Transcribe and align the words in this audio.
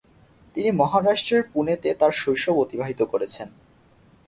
তিনি 0.55 0.69
মহারাষ্ট্রের 0.71 1.43
পুনেতে 1.53 1.89
তার 1.93 2.13
শৈশব 2.13 2.55
অতিবাহিত 2.57 3.01
করেছেন। 3.03 3.47